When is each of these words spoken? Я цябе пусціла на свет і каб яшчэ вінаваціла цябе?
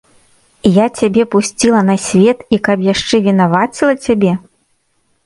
Я 0.77 0.85
цябе 1.01 1.25
пусціла 1.35 1.81
на 1.89 1.97
свет 2.05 2.39
і 2.57 2.59
каб 2.69 2.77
яшчэ 2.87 3.15
вінаваціла 3.29 3.93
цябе? 4.07 4.31